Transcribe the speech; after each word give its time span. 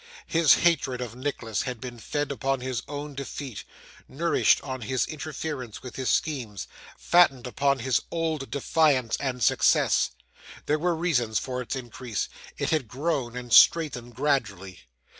His 0.25 0.55
hatred 0.55 0.99
of 0.99 1.15
Nicholas 1.15 1.61
had 1.61 1.79
been 1.79 1.99
fed 1.99 2.31
upon 2.31 2.59
his 2.61 2.81
own 2.87 3.13
defeat, 3.13 3.63
nourished 4.07 4.59
on 4.63 4.81
his 4.81 5.05
interference 5.05 5.83
with 5.83 5.95
his 5.95 6.09
schemes, 6.09 6.67
fattened 6.97 7.45
upon 7.45 7.77
his 7.77 8.01
old 8.09 8.49
defiance 8.49 9.15
and 9.19 9.43
success. 9.43 10.09
There 10.65 10.79
were 10.79 10.95
reasons 10.95 11.37
for 11.37 11.61
its 11.61 11.75
increase; 11.75 12.29
it 12.57 12.71
had 12.71 12.87
grown 12.87 13.37
and 13.37 13.53
strengthened 13.53 14.15
gradually. 14.15 14.79